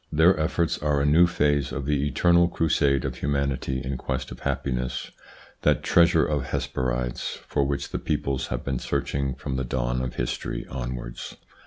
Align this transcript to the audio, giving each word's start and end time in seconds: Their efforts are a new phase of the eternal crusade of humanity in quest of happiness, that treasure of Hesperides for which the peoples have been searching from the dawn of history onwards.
Their 0.11 0.35
efforts 0.39 0.79
are 0.79 0.99
a 0.99 1.05
new 1.05 1.27
phase 1.27 1.71
of 1.71 1.85
the 1.85 2.07
eternal 2.07 2.47
crusade 2.47 3.05
of 3.05 3.17
humanity 3.17 3.83
in 3.85 3.99
quest 3.99 4.31
of 4.31 4.39
happiness, 4.39 5.11
that 5.61 5.83
treasure 5.83 6.25
of 6.25 6.45
Hesperides 6.45 7.37
for 7.47 7.65
which 7.65 7.89
the 7.89 7.99
peoples 7.99 8.47
have 8.47 8.63
been 8.65 8.79
searching 8.79 9.35
from 9.35 9.57
the 9.57 9.63
dawn 9.63 10.01
of 10.01 10.15
history 10.15 10.65
onwards. 10.65 11.35